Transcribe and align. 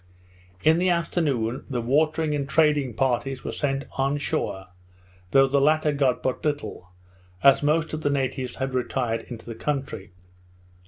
In 0.63 0.79
the 0.79 0.89
afternoon, 0.89 1.63
the 1.69 1.79
watering 1.79 2.33
and 2.33 2.49
trading 2.49 2.95
parties 2.95 3.43
were 3.43 3.51
sent 3.51 3.83
on 3.99 4.17
shore, 4.17 4.65
though 5.29 5.45
the 5.45 5.61
latter 5.61 5.91
got 5.91 6.23
but 6.23 6.43
little, 6.43 6.89
as 7.43 7.61
most 7.61 7.93
of 7.93 8.01
the 8.01 8.09
natives 8.09 8.55
had 8.55 8.73
retired 8.73 9.27
into 9.29 9.45
the 9.45 9.53
country. 9.53 10.09